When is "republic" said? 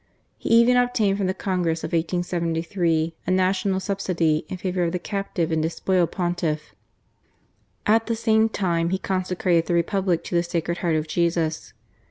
9.75-10.23